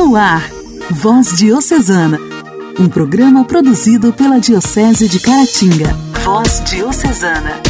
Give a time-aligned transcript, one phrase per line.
[0.00, 0.48] No ar,
[0.92, 2.18] Voz Diocesana,
[2.78, 5.92] um programa produzido pela Diocese de Caratinga.
[6.24, 7.60] Voz Diocesana.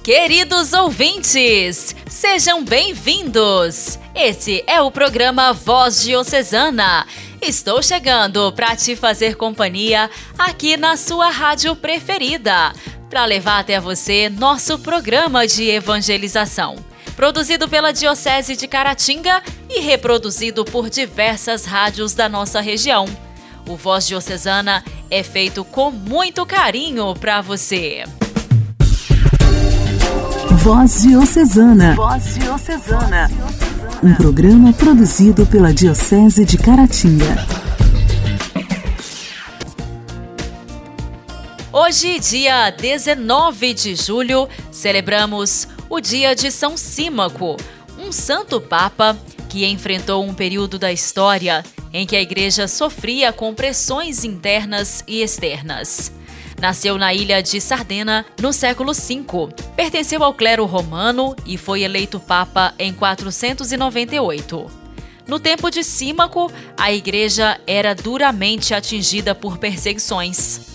[0.00, 3.98] Queridos ouvintes, sejam bem-vindos!
[4.14, 7.04] Esse é o programa Voz Diocesana.
[7.42, 10.08] Estou chegando para te fazer companhia
[10.38, 12.72] aqui na sua rádio preferida,
[13.10, 20.64] para levar até você nosso programa de evangelização produzido pela Diocese de Caratinga e reproduzido
[20.64, 23.06] por diversas rádios da nossa região.
[23.68, 28.04] O Voz Diocesana é feito com muito carinho para você.
[30.58, 31.94] Voz Diocesana.
[31.94, 33.30] Voz Diocesana.
[34.02, 37.62] Um programa produzido pela Diocese de Caratinga.
[41.72, 47.54] Hoje, dia 19 de julho, celebramos o dia de São Símaco,
[47.98, 49.14] um santo papa
[49.50, 55.20] que enfrentou um período da história em que a igreja sofria com pressões internas e
[55.20, 56.10] externas.
[56.58, 62.18] Nasceu na ilha de Sardena no século V, pertenceu ao clero romano e foi eleito
[62.18, 64.70] papa em 498.
[65.28, 70.71] No tempo de Símaco, a igreja era duramente atingida por perseguições.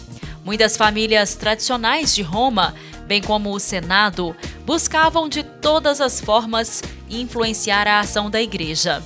[0.47, 2.73] Muitas famílias tradicionais de Roma
[3.07, 9.01] bem como o Senado, buscavam de todas as formas influenciar a ação da Igreja,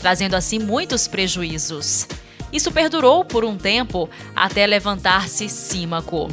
[0.00, 2.08] trazendo assim muitos prejuízos.
[2.52, 6.28] Isso perdurou por um tempo até levantar-se Símaco.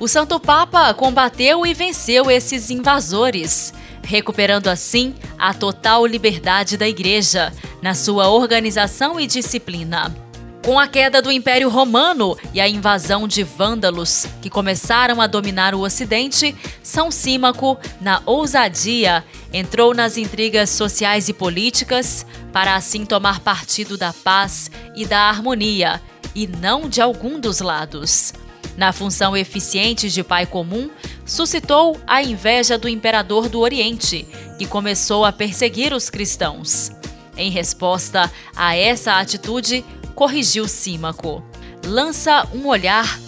[0.00, 7.52] O Santo Papa combateu e venceu esses invasores, recuperando assim a total liberdade da Igreja
[7.82, 10.27] na sua organização e disciplina.
[10.64, 15.74] Com a queda do Império Romano e a invasão de vândalos, que começaram a dominar
[15.74, 23.40] o Ocidente, São Símaco, na ousadia, entrou nas intrigas sociais e políticas para assim tomar
[23.40, 26.02] partido da paz e da harmonia,
[26.34, 28.34] e não de algum dos lados.
[28.76, 30.90] Na função eficiente de pai comum,
[31.24, 34.26] suscitou a inveja do imperador do Oriente,
[34.58, 36.92] que começou a perseguir os cristãos.
[37.36, 39.84] Em resposta a essa atitude,
[40.18, 41.44] corrigiu Símaco.
[41.86, 43.20] Lança um olhar,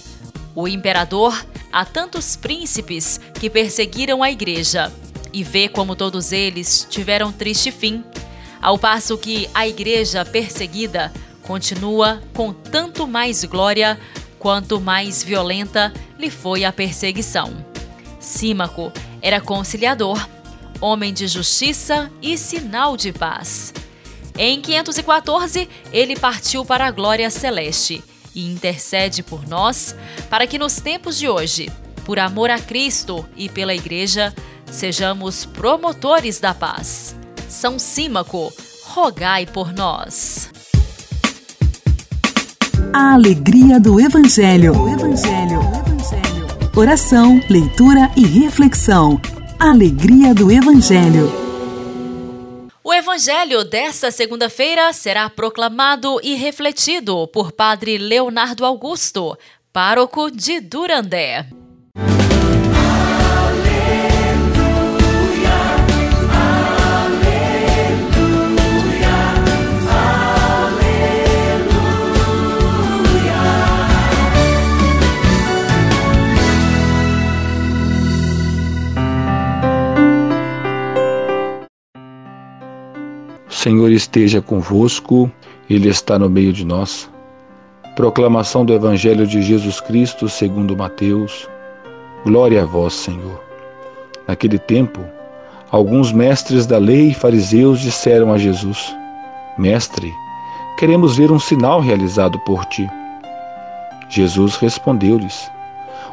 [0.56, 4.92] o imperador, a tantos príncipes que perseguiram a igreja
[5.32, 8.02] e vê como todos eles tiveram triste fim,
[8.60, 11.12] ao passo que a igreja perseguida
[11.42, 13.96] continua com tanto mais glória
[14.40, 17.64] quanto mais violenta lhe foi a perseguição.
[18.18, 18.92] Símaco
[19.22, 20.28] era conciliador,
[20.80, 23.72] homem de justiça e sinal de paz.
[24.42, 28.02] Em 514, ele partiu para a glória celeste
[28.34, 29.94] e intercede por nós
[30.30, 31.70] para que nos tempos de hoje,
[32.06, 34.34] por amor a Cristo e pela Igreja,
[34.64, 37.14] sejamos promotores da paz.
[37.50, 38.50] São Símaco,
[38.82, 40.48] rogai por nós.
[42.94, 44.72] A alegria do Evangelho.
[44.72, 45.60] O Evangelho.
[45.60, 46.46] O Evangelho.
[46.74, 49.20] Oração, leitura e reflexão.
[49.58, 51.39] Alegria do Evangelho.
[53.00, 59.38] O evangelho desta segunda-feira será proclamado e refletido por Padre Leonardo Augusto,
[59.72, 61.46] pároco de Durandé.
[83.60, 85.30] Senhor esteja convosco,
[85.68, 87.10] Ele está no meio de nós.
[87.94, 91.46] Proclamação do Evangelho de Jesus Cristo segundo Mateus.
[92.24, 93.38] Glória a vós, Senhor.
[94.26, 95.02] Naquele tempo,
[95.70, 98.96] alguns mestres da lei e fariseus disseram a Jesus:
[99.58, 100.10] Mestre,
[100.78, 102.88] queremos ver um sinal realizado por ti.
[104.08, 105.50] Jesus respondeu-lhes: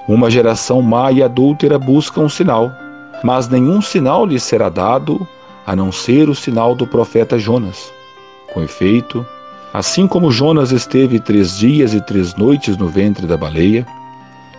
[0.06, 2.70] Uma geração má e adúltera busca um sinal,
[3.24, 5.26] mas nenhum sinal lhe será dado
[5.68, 7.92] a não ser o sinal do profeta Jonas.
[8.54, 9.26] Com efeito,
[9.74, 13.86] assim como Jonas esteve três dias e três noites no ventre da baleia,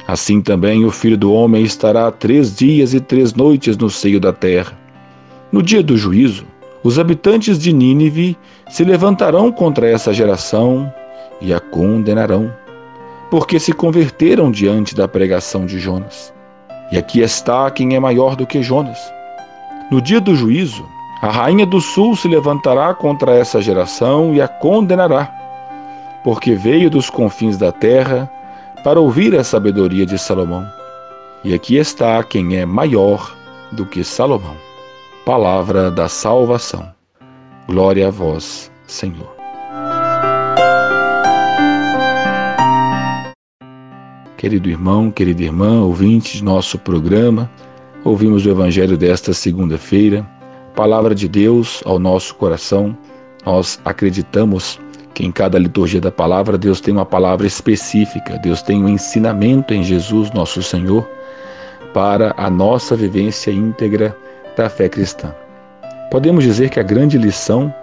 [0.06, 4.34] assim também o filho do homem estará três dias e três noites no seio da
[4.34, 4.78] terra.
[5.50, 6.44] No dia do juízo,
[6.84, 8.36] os habitantes de Nínive
[8.68, 10.92] se levantarão contra essa geração
[11.40, 12.52] e a condenarão,
[13.30, 16.34] porque se converteram diante da pregação de Jonas.
[16.92, 18.98] E aqui está quem é maior do que Jonas.
[19.90, 20.86] No dia do juízo,
[21.20, 25.26] a rainha do sul se levantará contra essa geração e a condenará,
[26.22, 28.30] porque veio dos confins da terra
[28.84, 30.64] para ouvir a sabedoria de Salomão.
[31.42, 33.36] E aqui está quem é maior
[33.72, 34.56] do que Salomão.
[35.26, 36.88] Palavra da salvação.
[37.66, 39.36] Glória a vós, Senhor.
[44.36, 47.50] Querido irmão, querida irmã, ouvinte de nosso programa,
[48.04, 50.24] ouvimos o Evangelho desta segunda-feira,
[50.78, 52.96] palavra de Deus ao nosso coração.
[53.44, 54.78] Nós acreditamos
[55.12, 59.74] que em cada liturgia da palavra Deus tem uma palavra específica, Deus tem um ensinamento
[59.74, 61.04] em Jesus, nosso Senhor,
[61.92, 64.16] para a nossa vivência íntegra
[64.56, 65.34] da fé cristã.
[66.12, 67.74] Podemos dizer que a grande lição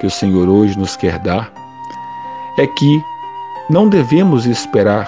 [0.00, 1.52] que o Senhor hoje nos quer dar
[2.58, 3.02] é que
[3.68, 5.06] não devemos esperar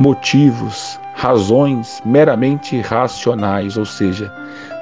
[0.00, 4.28] motivos, razões meramente racionais, ou seja,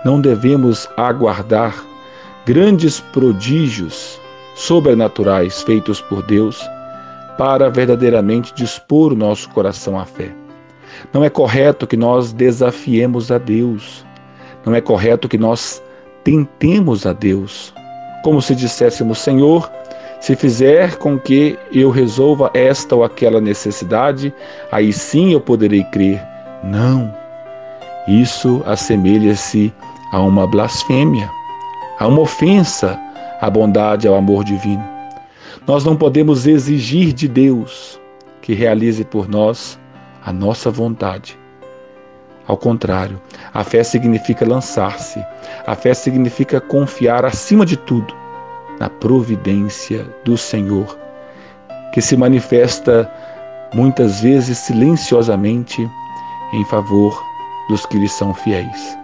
[0.05, 1.75] não devemos aguardar
[2.47, 4.21] grandes prodígios
[4.55, 6.69] sobrenaturais feitos por Deus
[7.39, 10.31] para verdadeiramente dispor o nosso coração à fé.
[11.13, 14.05] Não é correto que nós desafiemos a Deus.
[14.65, 15.83] Não é correto que nós
[16.23, 17.75] tentemos a Deus.
[18.23, 19.71] Como se disséssemos, Senhor,
[20.21, 24.33] se fizer com que eu resolva esta ou aquela necessidade,
[24.71, 26.23] aí sim eu poderei crer.
[26.63, 27.15] Não.
[28.09, 31.31] Isso assemelha-se a uma blasfêmia,
[31.99, 32.99] a uma ofensa
[33.41, 34.85] à bondade, ao amor divino.
[35.67, 38.01] Nós não podemos exigir de Deus
[38.43, 39.79] que realize por nós
[40.25, 41.39] a nossa vontade.
[42.47, 43.21] Ao contrário,
[43.55, 45.25] a fé significa lançar-se,
[45.67, 48.15] a fé significa confiar acima de tudo
[48.79, 50.99] na providência do Senhor,
[51.93, 53.11] que se manifesta
[53.73, 55.89] muitas vezes silenciosamente
[56.53, 57.23] em favor
[57.69, 59.04] dos que lhe são fiéis.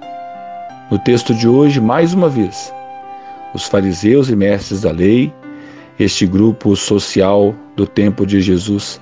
[0.90, 2.74] No texto de hoje, mais uma vez,
[3.54, 5.32] os fariseus e mestres da lei,
[6.00, 9.00] este grupo social do tempo de Jesus,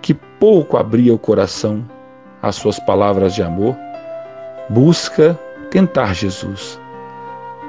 [0.00, 1.84] que pouco abria o coração
[2.40, 3.76] às suas palavras de amor,
[4.70, 5.36] busca
[5.72, 6.80] tentar Jesus,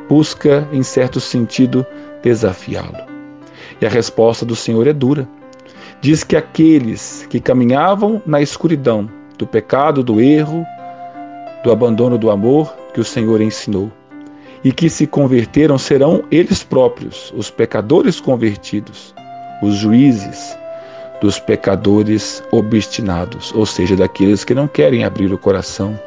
[0.07, 1.83] busca, em certo sentido,
[2.21, 3.03] desafiá-lo.
[3.81, 5.27] E a resposta do Senhor é dura.
[6.01, 9.09] Diz que aqueles que caminhavam na escuridão
[9.39, 10.63] do pecado, do erro,
[11.63, 13.91] do abandono do amor que o Senhor ensinou,
[14.63, 19.13] e que se converteram serão eles próprios, os pecadores convertidos,
[19.61, 20.57] os juízes
[21.21, 25.97] dos pecadores obstinados, ou seja, daqueles que não querem abrir o coração,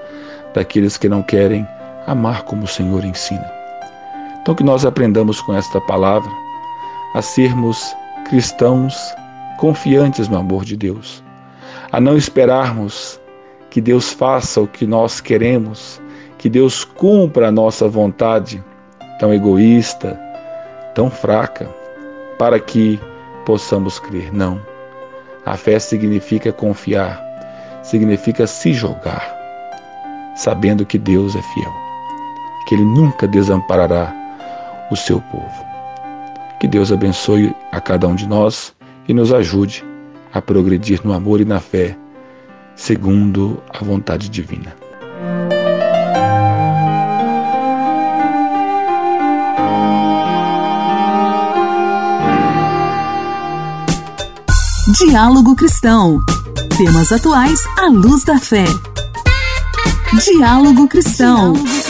[0.55, 1.67] daqueles que não querem
[2.07, 3.51] amar como o Senhor ensina.
[4.41, 6.31] Então, que nós aprendamos com esta palavra
[7.15, 7.95] a sermos
[8.29, 8.95] cristãos
[9.59, 11.23] confiantes no amor de Deus,
[11.91, 13.21] a não esperarmos
[13.71, 16.01] que Deus faça o que nós queremos,
[16.39, 18.63] que Deus cumpra a nossa vontade
[19.19, 20.19] tão egoísta,
[20.95, 21.69] tão fraca,
[22.39, 23.01] para que
[23.45, 24.33] possamos crer.
[24.33, 24.61] Não.
[25.45, 27.23] A fé significa confiar,
[27.83, 29.35] significa se jogar,
[30.35, 31.73] sabendo que Deus é fiel,
[32.69, 34.13] que Ele nunca desamparará
[34.91, 35.67] o seu povo.
[36.61, 38.75] Que Deus abençoe a cada um de nós
[39.09, 39.85] e nos ajude
[40.33, 41.97] a progredir no amor e na fé,
[42.75, 44.75] segundo a vontade divina.
[54.93, 56.21] Diálogo Cristão.
[56.79, 58.65] Temas atuais à luz da fé.
[60.25, 61.55] Diálogo Cristão.
[61.55, 61.87] Diálogo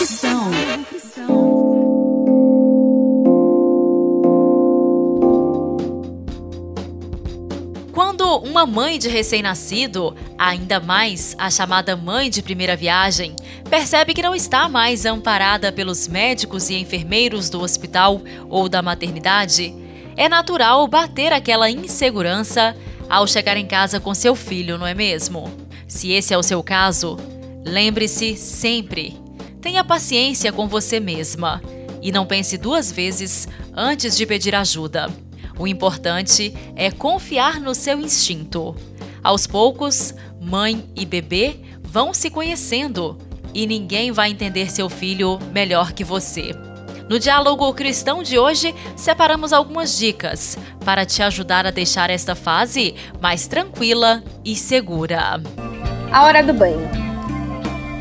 [8.57, 13.37] Uma mãe de recém-nascido, ainda mais a chamada mãe de primeira viagem,
[13.69, 19.75] percebe que não está mais amparada pelos médicos e enfermeiros do hospital ou da maternidade.
[20.16, 22.75] É natural bater aquela insegurança
[23.08, 25.50] ao chegar em casa com seu filho, não é mesmo?
[25.87, 27.16] Se esse é o seu caso,
[27.64, 29.16] lembre-se sempre:
[29.61, 31.62] tenha paciência com você mesma
[32.00, 35.08] e não pense duas vezes antes de pedir ajuda.
[35.58, 38.75] O importante é confiar no seu instinto.
[39.23, 43.18] Aos poucos, mãe e bebê vão se conhecendo
[43.54, 46.65] e ninguém vai entender seu filho melhor que você.
[47.09, 52.97] No diálogo cristão de hoje, separamos algumas dicas para te ajudar a deixar esta fase
[53.21, 55.41] mais tranquila e segura.
[56.11, 56.89] A hora do banho.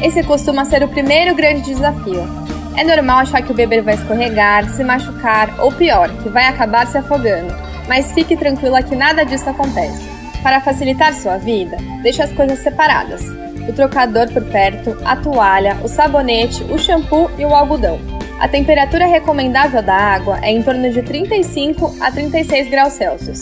[0.02, 2.46] Esse costuma ser o primeiro grande desafio
[2.76, 6.86] é normal achar que o bebê vai escorregar, se machucar ou pior, que vai acabar
[6.88, 7.56] se afogando.
[7.88, 10.04] Mas fique tranquila que nada disso acontece.
[10.44, 13.22] Para facilitar sua vida, deixe as coisas separadas:
[13.68, 18.15] o trocador por perto, a toalha, o sabonete, o shampoo e o algodão.
[18.40, 23.42] A temperatura recomendável da água é em torno de 35 a 36 graus Celsius.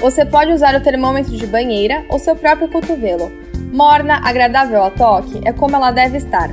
[0.00, 3.30] Você pode usar o termômetro de banheira ou seu próprio cotovelo.
[3.72, 6.50] Morna, agradável ao toque, é como ela deve estar,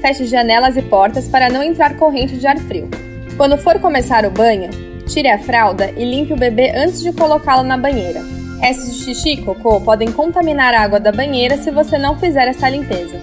[0.00, 2.88] feche janelas e portas para não entrar corrente de ar frio.
[3.36, 4.70] Quando for começar o banho,
[5.06, 8.22] Tire a fralda e limpe o bebê antes de colocá-lo na banheira.
[8.60, 12.48] Restos de xixi e cocô podem contaminar a água da banheira se você não fizer
[12.48, 13.20] essa limpeza.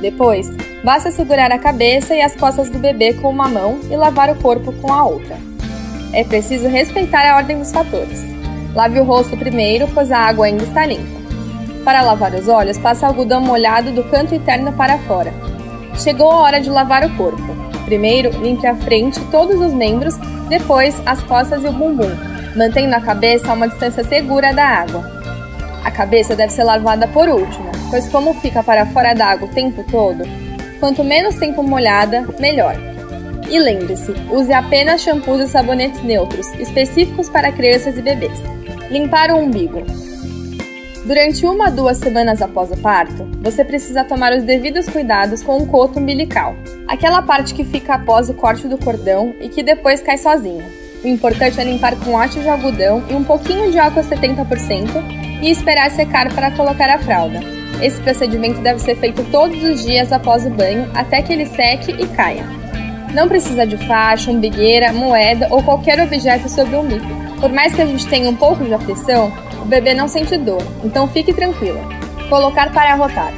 [0.00, 0.48] Depois,
[0.84, 4.36] basta segurar a cabeça e as costas do bebê com uma mão e lavar o
[4.36, 5.36] corpo com a outra.
[6.12, 8.24] É preciso respeitar a ordem dos fatores.
[8.74, 11.18] Lave o rosto primeiro, pois a água ainda está limpa.
[11.84, 15.32] Para lavar os olhos, passe algodão molhado do canto interno para fora.
[15.96, 17.56] Chegou a hora de lavar o corpo.
[17.84, 20.16] Primeiro, limpe a frente todos os membros,
[20.48, 22.10] depois as costas e o bumbum,
[22.54, 25.10] mantendo a cabeça a uma distância segura da água.
[25.84, 29.82] A cabeça deve ser lavada por último, pois como fica para fora d'água o tempo
[29.90, 30.22] todo,
[30.80, 32.74] quanto menos tempo molhada, melhor.
[33.50, 38.38] E lembre-se, use apenas shampoos e sabonetes neutros, específicos para crianças e bebês.
[38.90, 39.82] Limpar o umbigo.
[41.04, 45.56] Durante uma a duas semanas após o parto, você precisa tomar os devidos cuidados com
[45.56, 46.54] o coto umbilical,
[46.86, 50.66] aquela parte que fica após o corte do cordão e que depois cai sozinha.
[51.02, 55.50] O importante é limpar com haste de algodão e um pouquinho de álcool 70% e
[55.50, 57.57] esperar secar para colocar a fralda.
[57.80, 61.92] Esse procedimento deve ser feito todos os dias após o banho até que ele seque
[61.92, 62.44] e caia.
[63.14, 67.06] Não precisa de faixa, umbigueira, moeda ou qualquer objeto sobre o umbigo.
[67.40, 69.32] Por mais que a gente tenha um pouco de aflição,
[69.62, 71.80] o bebê não sente dor, então fique tranquila.
[72.28, 73.32] Colocar para arrotar.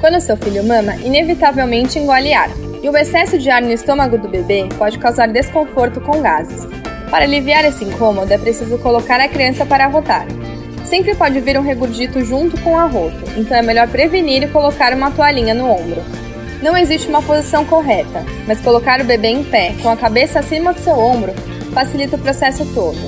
[0.00, 2.50] Quando seu filho mama, inevitavelmente engole ar,
[2.82, 6.66] e o excesso de ar no estômago do bebê pode causar desconforto com gases.
[7.08, 10.26] Para aliviar esse incômodo, é preciso colocar a criança para arrotar.
[10.84, 14.92] Sempre pode vir um regurgito junto com o arroto, então é melhor prevenir e colocar
[14.92, 16.02] uma toalhinha no ombro.
[16.62, 20.72] Não existe uma posição correta, mas colocar o bebê em pé, com a cabeça acima
[20.72, 21.32] do seu ombro,
[21.72, 22.98] facilita o processo todo.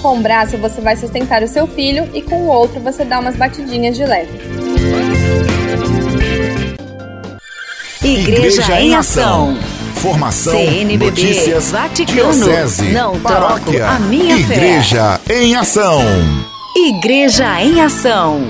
[0.00, 3.20] Com um braço você vai sustentar o seu filho e com o outro você dá
[3.20, 4.40] umas batidinhas de leve.
[8.02, 9.56] Igreja, Igreja em Ação.
[9.94, 15.40] Formação, CNBB, notícias, Vaticano, diocese, não paróquia, a minha Igreja fé.
[15.40, 16.00] em Ação.
[16.74, 18.40] Igreja em Ação.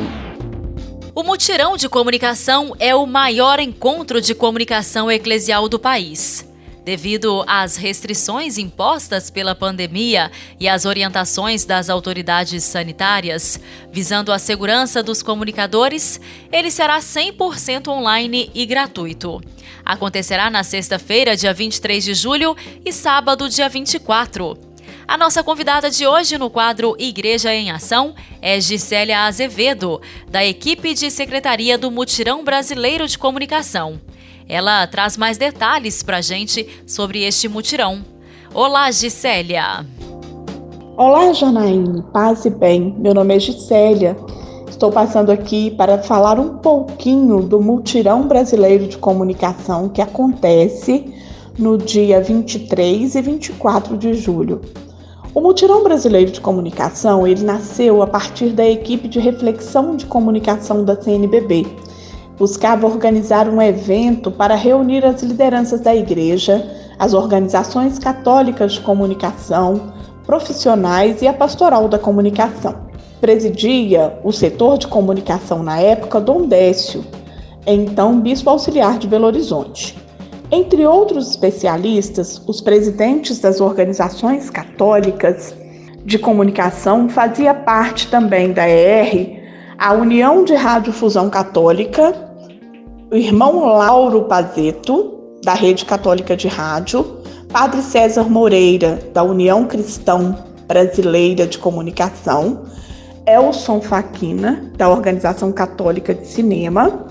[1.13, 6.49] O Mutirão de Comunicação é o maior encontro de comunicação eclesial do país.
[6.85, 13.61] Devido às restrições impostas pela pandemia e às orientações das autoridades sanitárias,
[13.93, 16.21] visando a segurança dos comunicadores,
[16.53, 19.41] ele será 100% online e gratuito.
[19.85, 24.72] Acontecerá na sexta-feira, dia 23 de julho, e sábado, dia 24.
[25.07, 30.95] A nossa convidada de hoje no quadro Igreja em Ação é Gisélia Azevedo, da equipe
[30.95, 34.01] de secretaria do Mutirão Brasileiro de Comunicação.
[34.49, 38.03] Ela traz mais detalhes para a gente sobre este mutirão.
[38.55, 39.85] Olá, Gisélia!
[40.97, 42.95] Olá, Janaíne, paz e bem.
[42.99, 44.17] Meu nome é Gisélia.
[44.69, 51.13] Estou passando aqui para falar um pouquinho do Mutirão Brasileiro de Comunicação que acontece
[51.59, 54.61] no dia 23 e 24 de julho.
[55.35, 60.85] O Mutirão Brasileiro de Comunicação, ele nasceu a partir da equipe de reflexão de comunicação
[60.85, 61.67] da CNBB.
[62.37, 69.95] Buscava organizar um evento para reunir as lideranças da igreja, as organizações católicas de comunicação,
[70.27, 72.75] profissionais e a pastoral da comunicação.
[73.19, 77.07] Presidia o setor de comunicação na época Dom Décio,
[77.67, 80.02] então bispo auxiliar de Belo Horizonte.
[80.55, 85.55] Entre outros especialistas, os presidentes das organizações católicas
[86.05, 89.41] de comunicação fazia parte também da ER,
[89.79, 92.15] a União de Radiodifusão Católica,
[93.11, 100.37] o irmão Lauro Pazeto, da Rede Católica de Rádio, Padre César Moreira, da União Cristão
[100.69, 102.65] Brasileira de Comunicação,
[103.27, 107.07] Elson Faquina, da Organização Católica de Cinema,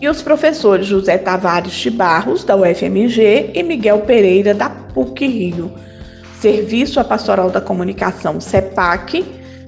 [0.00, 5.70] e os professores José Tavares de Barros, da UFMG, e Miguel Pereira, da PUC Rio.
[6.40, 9.24] Serviço à Pastoral da Comunicação, CEPAC,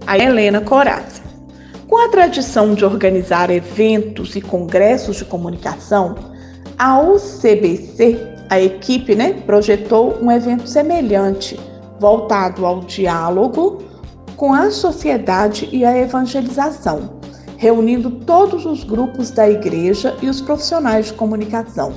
[0.06, 1.20] a Helena Corazza.
[1.86, 6.14] Com a tradição de organizar eventos e congressos de comunicação,
[6.78, 11.60] a UCBC, a equipe, né, projetou um evento semelhante,
[12.00, 13.84] voltado ao diálogo
[14.34, 17.21] com a sociedade e a evangelização
[17.62, 21.92] reunindo todos os grupos da igreja e os profissionais de comunicação.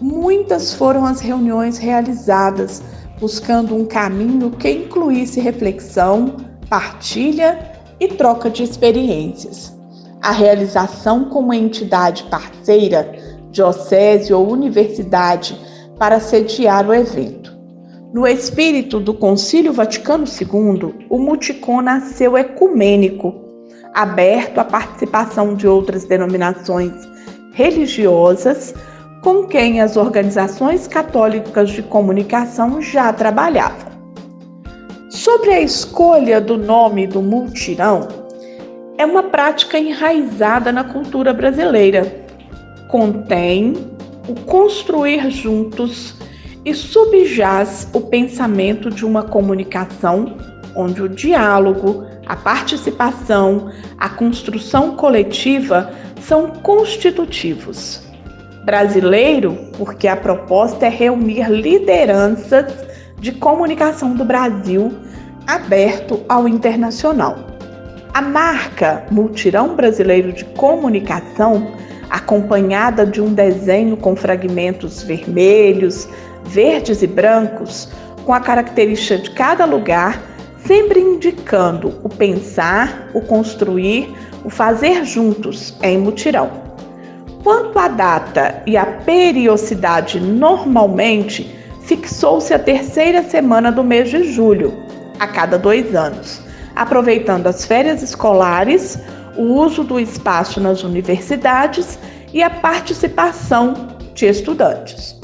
[0.00, 2.82] Muitas foram as reuniões realizadas,
[3.20, 6.36] buscando um caminho que incluísse reflexão,
[6.70, 9.76] partilha e troca de experiências.
[10.22, 13.14] A realização como entidade parceira,
[13.50, 15.60] diocese ou universidade
[15.98, 17.54] para sediar o evento.
[18.14, 23.44] No espírito do Concílio Vaticano II, o Multicon nasceu ecumênico
[23.96, 26.92] aberto à participação de outras denominações
[27.52, 28.74] religiosas
[29.22, 33.90] com quem as organizações católicas de comunicação já trabalhavam.
[35.08, 38.06] Sobre a escolha do nome do multirão,
[38.98, 42.26] é uma prática enraizada na cultura brasileira.
[42.88, 43.72] Contém
[44.28, 46.14] o construir juntos
[46.64, 50.36] e subjaz o pensamento de uma comunicação
[50.76, 55.90] onde o diálogo, a participação, a construção coletiva
[56.20, 58.02] são constitutivos.
[58.64, 62.72] Brasileiro, porque a proposta é reunir lideranças
[63.18, 64.92] de comunicação do Brasil
[65.46, 67.36] aberto ao internacional.
[68.12, 71.72] A marca Multirão Brasileiro de Comunicação,
[72.10, 76.08] acompanhada de um desenho com fragmentos vermelhos,
[76.44, 77.88] verdes e brancos,
[78.24, 80.20] com a característica de cada lugar,
[80.66, 84.12] sempre indicando o pensar, o construir,
[84.44, 86.50] o fazer juntos em mutirão.
[87.42, 94.72] Quanto à data e à periodicidade, normalmente fixou-se a terceira semana do mês de julho,
[95.20, 96.40] a cada dois anos,
[96.74, 98.98] aproveitando as férias escolares,
[99.36, 101.98] o uso do espaço nas universidades
[102.32, 105.14] e a participação de estudantes.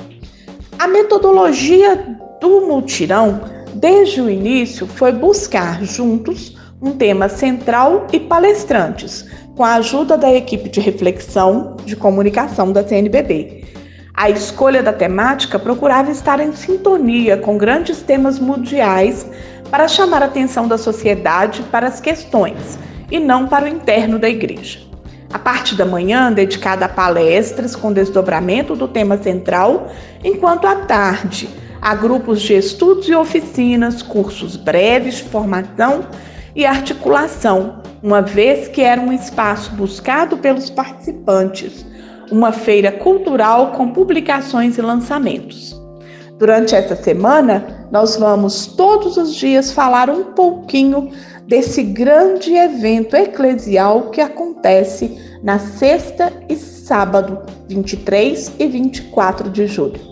[0.78, 3.40] A metodologia do multirão,
[3.74, 9.24] desde o início, foi buscar juntos um tema central e palestrantes,
[9.54, 13.64] com a ajuda da equipe de reflexão de comunicação da CNBB.
[14.14, 19.26] A escolha da temática procurava estar em sintonia com grandes temas mundiais
[19.70, 22.78] para chamar a atenção da sociedade para as questões
[23.10, 24.80] e não para o interno da igreja.
[25.32, 29.90] A parte da manhã dedicada a palestras com desdobramento do tema central,
[30.22, 31.48] enquanto à tarde
[31.82, 36.06] a grupos de estudos e oficinas, cursos breves formação
[36.56, 41.84] e articulação, uma vez que era um espaço buscado pelos participantes
[42.32, 45.78] uma feira cultural com publicações e lançamentos.
[46.38, 51.10] Durante essa semana, nós vamos todos os dias falar um pouquinho
[51.46, 60.11] desse grande evento eclesial que acontece na sexta e sábado, 23 e 24 de julho.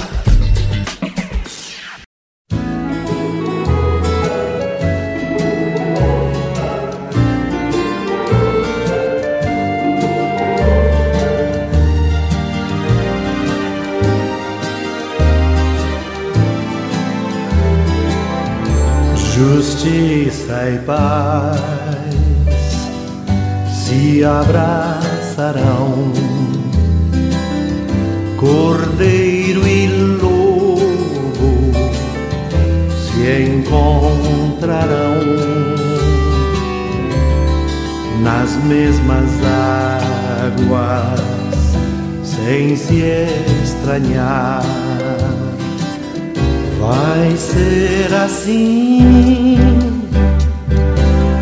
[44.01, 44.61] Estranhar
[46.79, 49.57] Vai ser assim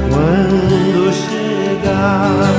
[0.10, 2.59] quando chegar,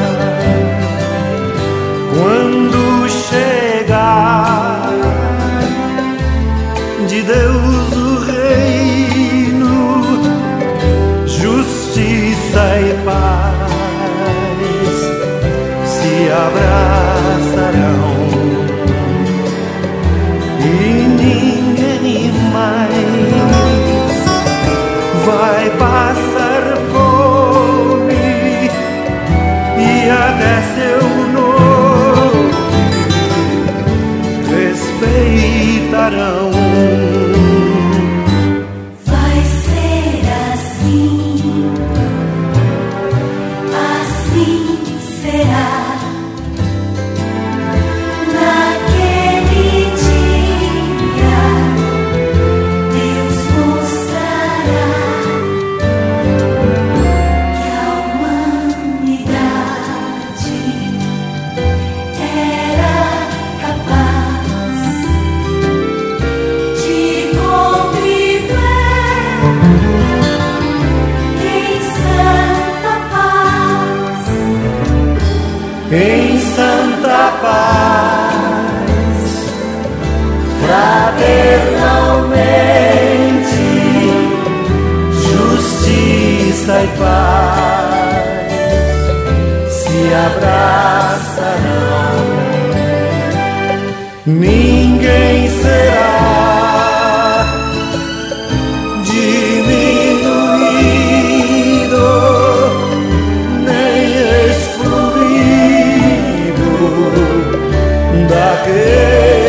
[108.65, 109.40] quê?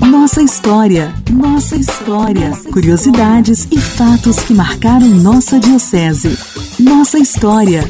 [0.00, 2.50] Nossa história, nossa história.
[2.72, 6.38] Curiosidades e fatos que marcaram nossa diocese.
[6.78, 7.82] Nossa história.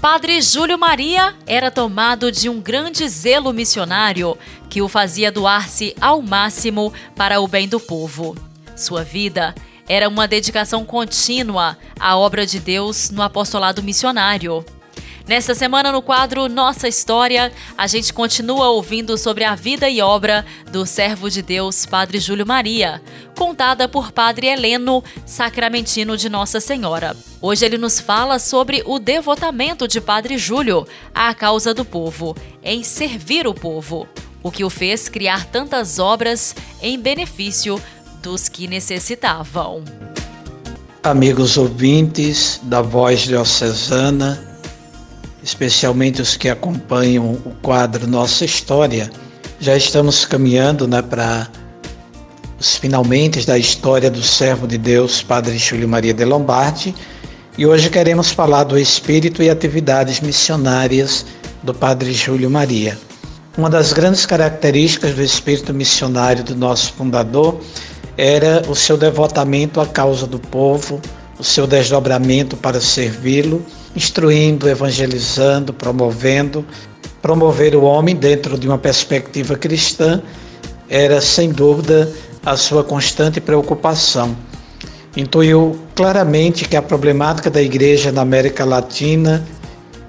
[0.00, 4.36] Padre Júlio Maria era tomado de um grande zelo missionário
[4.68, 8.36] que o fazia doar-se ao máximo para o bem do povo.
[8.76, 9.54] Sua vida
[9.88, 14.64] era uma dedicação contínua à obra de Deus no apostolado missionário.
[15.26, 20.44] Nesta semana, no quadro Nossa História, a gente continua ouvindo sobre a vida e obra
[20.70, 23.00] do servo de Deus, Padre Júlio Maria,
[23.34, 27.16] contada por Padre Heleno, sacramentino de Nossa Senhora.
[27.40, 32.84] Hoje ele nos fala sobre o devotamento de Padre Júlio à causa do povo, em
[32.84, 34.06] servir o povo,
[34.42, 37.80] o que o fez criar tantas obras em benefício
[38.22, 39.82] dos que necessitavam.
[41.02, 44.53] Amigos ouvintes da Voz Diocesana,
[45.44, 49.10] especialmente os que acompanham o quadro Nossa História,
[49.60, 51.48] já estamos caminhando né, para
[52.58, 56.94] os finalmente da história do servo de Deus, Padre Júlio Maria de Lombardi,
[57.58, 61.26] e hoje queremos falar do espírito e atividades missionárias
[61.62, 62.98] do Padre Júlio Maria.
[63.56, 67.60] Uma das grandes características do espírito missionário do nosso fundador
[68.16, 71.00] era o seu devotamento à causa do povo,
[71.38, 76.64] o seu desdobramento para servi-lo, instruindo, evangelizando, promovendo.
[77.22, 80.22] Promover o homem dentro de uma perspectiva cristã
[80.88, 82.10] era, sem dúvida,
[82.44, 84.36] a sua constante preocupação.
[85.16, 89.46] Intuiu claramente que a problemática da igreja na América Latina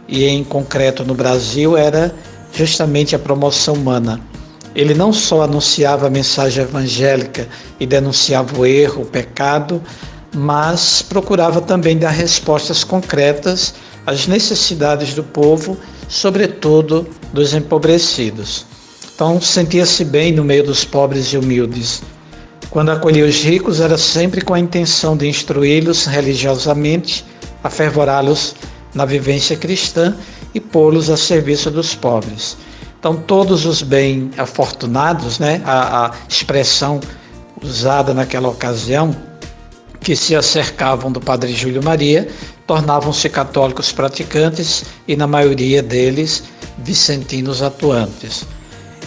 [0.07, 2.13] e, em concreto, no Brasil era
[2.51, 4.19] justamente a promoção humana.
[4.75, 7.47] Ele não só anunciava a mensagem evangélica
[7.79, 9.81] e denunciava o erro, o pecado,
[10.35, 13.73] mas procurava também dar respostas concretas
[14.05, 15.77] às necessidades do povo,
[16.09, 18.65] sobretudo dos empobrecidos.
[19.15, 22.03] Então, sentia-se bem no meio dos pobres e humildes.
[22.69, 27.25] Quando acolhia os ricos, era sempre com a intenção de instruí-los religiosamente,
[27.63, 28.55] afervorá-los
[28.93, 30.13] na vivência cristã
[30.53, 32.57] e pô-los a serviço dos pobres.
[32.99, 36.99] Então, todos os bem afortunados, né, a, a expressão
[37.63, 39.15] usada naquela ocasião,
[40.05, 42.27] que se acercavam do Padre Júlio Maria,
[42.67, 46.43] tornavam-se católicos praticantes e, na maioria deles,
[46.77, 48.45] vicentinos atuantes.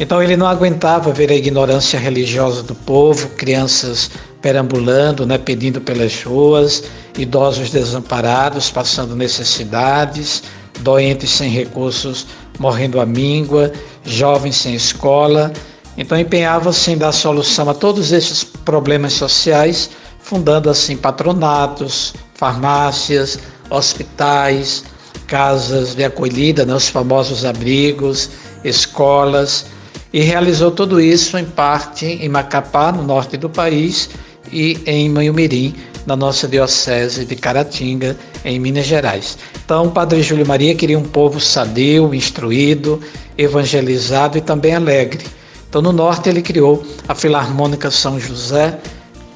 [0.00, 4.10] Então, ele não aguentava ver a ignorância religiosa do povo, crianças
[4.42, 6.82] perambulando, né, pedindo pelas ruas,
[7.16, 10.42] idosos desamparados, passando necessidades,
[10.80, 12.26] doentes sem recursos,
[12.58, 13.72] morrendo à míngua,
[14.04, 15.52] jovens sem escola.
[15.96, 19.90] Então, empenhava-se em dar solução a todos esses problemas sociais
[20.28, 23.38] fundando assim patronatos, farmácias,
[23.70, 24.84] hospitais,
[25.26, 28.28] casas de acolhida, né, os famosos abrigos,
[28.62, 29.64] escolas,
[30.12, 34.10] e realizou tudo isso em parte em Macapá, no norte do país,
[34.52, 38.14] e em Manhumirim, na nossa diocese de Caratinga,
[38.44, 39.38] em Minas Gerais.
[39.64, 43.00] Então, Padre Júlio Maria queria um povo sadio, instruído,
[43.36, 45.24] evangelizado e também alegre.
[45.68, 48.78] Então, no norte, ele criou a Filarmônica São José,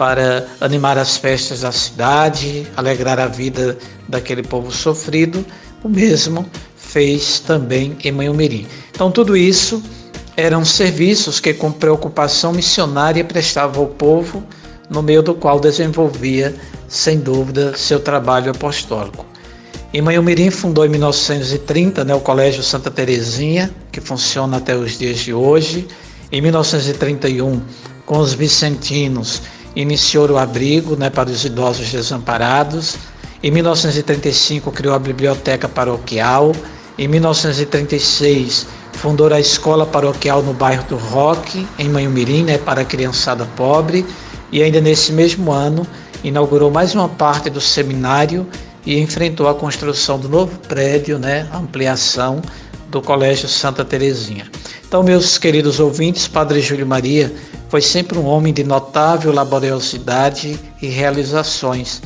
[0.03, 5.47] para animar as festas da cidade, alegrar a vida daquele povo sofrido.
[5.85, 8.67] o mesmo fez também em Manhumirim.
[8.91, 9.81] Então, tudo isso
[10.37, 14.43] eram serviços que, com preocupação missionária, prestava ao povo,
[14.91, 16.53] no meio do qual desenvolvia,
[16.89, 19.25] sem dúvida, seu trabalho apostólico.
[19.95, 25.21] Em Manhumirim fundou em 1930 né, o Colégio Santa Terezinha, que funciona até os dias
[25.21, 25.87] de hoje.
[26.33, 27.63] Em 1931,
[28.05, 29.43] com os vicentinos,
[29.75, 32.97] iniciou o abrigo né, para os idosos desamparados.
[33.43, 36.53] Em 1935, criou a Biblioteca Paroquial.
[36.99, 42.85] Em 1936, fundou a Escola Paroquial no bairro do Roque, em Manhumirim, né, para a
[42.85, 44.07] criançada pobre.
[44.51, 45.87] E ainda nesse mesmo ano,
[46.23, 48.47] inaugurou mais uma parte do seminário
[48.85, 52.43] e enfrentou a construção do novo prédio, né, ampliação
[52.91, 54.45] do Colégio Santa Terezinha.
[54.87, 57.33] Então, meus queridos ouvintes, Padre Júlio Maria
[57.73, 62.03] foi sempre um homem de notável laboriosidade e realizações.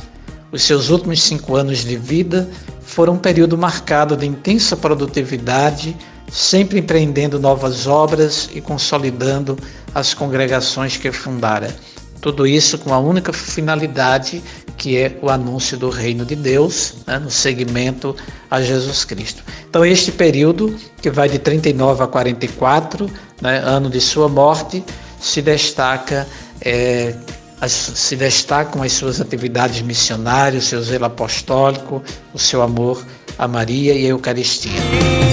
[0.49, 2.49] Os seus últimos cinco anos de vida
[2.83, 5.93] foram um período marcado de intensa produtividade,
[6.31, 9.59] sempre empreendendo novas obras e consolidando
[9.93, 11.75] as congregações que fundara.
[12.21, 14.41] Tudo isso com a única finalidade
[14.77, 18.15] que é o anúncio do reino de Deus né, no segmento
[18.49, 19.43] a Jesus Cristo.
[19.69, 23.09] Então, este período, que vai de 39 a 44,
[23.41, 24.81] né, ano de sua morte,
[25.19, 26.27] se destaca.
[26.61, 27.13] É,
[27.59, 32.03] as, se destacam as suas atividades missionárias, o seu zelo apostólico,
[32.33, 33.03] o seu amor
[33.37, 35.26] a Maria e a Eucaristia.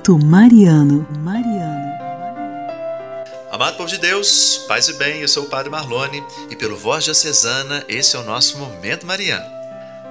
[0.00, 1.06] Momento Mariano.
[1.18, 1.92] Mariano.
[3.50, 7.04] Amado povo de Deus, paz e bem, eu sou o Padre Marlone e pelo Voz
[7.04, 9.44] Diocesana, esse é o nosso Momento Mariano.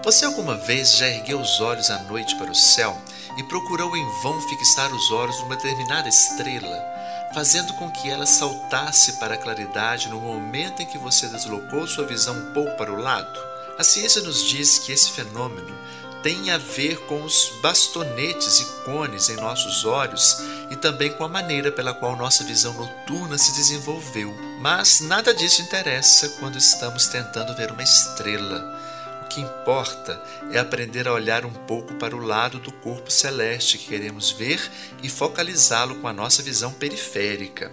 [0.03, 3.01] Você alguma vez já ergueu os olhos à noite para o céu
[3.35, 6.85] e procurou em vão fixar os olhos numa determinada estrela,
[7.33, 12.05] fazendo com que ela saltasse para a claridade no momento em que você deslocou sua
[12.05, 13.39] visão um pouco para o lado?
[13.79, 15.73] A ciência nos diz que esse fenômeno
[16.21, 20.37] tem a ver com os bastonetes e cones em nossos olhos
[20.69, 24.35] e também com a maneira pela qual nossa visão noturna se desenvolveu.
[24.59, 28.77] Mas nada disso interessa quando estamos tentando ver uma estrela.
[29.23, 33.77] O que importa é aprender a olhar um pouco para o lado do corpo celeste
[33.77, 34.59] que queremos ver
[35.01, 37.71] e focalizá-lo com a nossa visão periférica.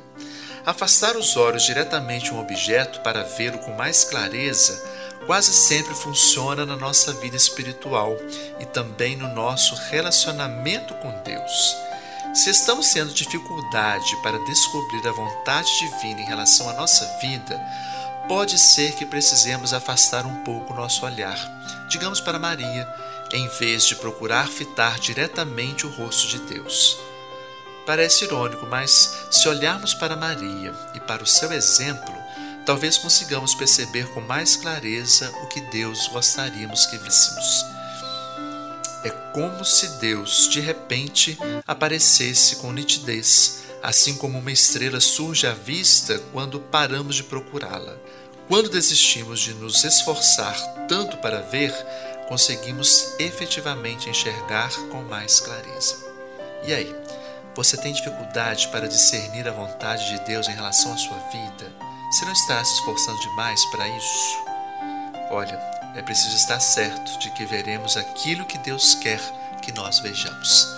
[0.65, 4.83] Afastar os olhos diretamente um objeto para vê-lo com mais clareza
[5.27, 8.17] quase sempre funciona na nossa vida espiritual
[8.61, 11.77] e também no nosso relacionamento com Deus.
[12.33, 17.61] Se estamos tendo dificuldade para descobrir a vontade divina em relação à nossa vida,
[18.29, 21.39] pode ser que precisemos afastar um pouco nosso olhar,
[21.89, 22.87] digamos para Maria,
[23.33, 26.99] em vez de procurar fitar diretamente o rosto de Deus.
[27.87, 32.15] Parece irônico, mas se olharmos para Maria e para o seu exemplo,
[32.67, 37.65] talvez consigamos perceber com mais clareza o que Deus gostaríamos que víssemos.
[39.05, 45.55] É como se Deus, de repente, aparecesse com nitidez, assim como uma estrela surge à
[45.55, 47.97] vista quando paramos de procurá-la.
[48.49, 50.57] Quando desistimos de nos esforçar
[50.89, 51.73] tanto para ver,
[52.29, 55.97] conseguimos efetivamente enxergar com mais clareza.
[56.65, 56.93] E aí,
[57.55, 61.96] você tem dificuldade para discernir a vontade de Deus em relação à sua vida?
[62.11, 64.39] Você não está se esforçando demais para isso?
[65.31, 65.59] Olha,
[65.95, 69.21] é preciso estar certo de que veremos aquilo que Deus quer
[69.61, 70.69] que nós vejamos.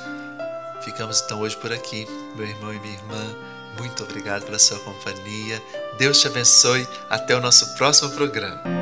[0.82, 3.36] Ficamos então hoje por aqui, meu irmão e minha irmã.
[3.78, 5.62] Muito obrigado pela sua companhia.
[5.98, 6.88] Deus te abençoe.
[7.10, 8.77] Até o nosso próximo programa.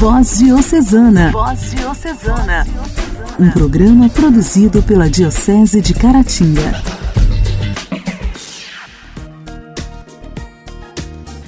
[0.00, 1.30] Voz Diocesana.
[1.30, 2.66] Voz Diocesana.
[3.38, 6.82] Um programa produzido pela Diocese de Caratinga.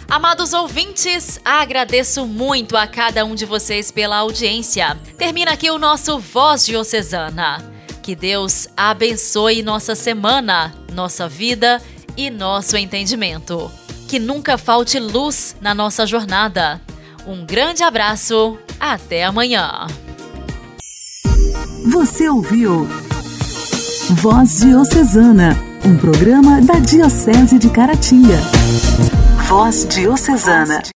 [0.07, 4.99] Amados ouvintes, agradeço muito a cada um de vocês pela audiência.
[5.17, 7.65] Termina aqui o nosso Voz Diocesana.
[8.03, 11.81] Que Deus abençoe nossa semana, nossa vida
[12.19, 13.73] e nosso entendimento.
[14.07, 16.83] Que nunca falte luz na nossa jornada.
[17.27, 19.87] Um grande abraço, até amanhã.
[21.93, 22.89] Você ouviu
[24.11, 28.39] Voz Diocesana, um programa da Diocese de Caratinga.
[29.49, 30.83] Voz Diocesana.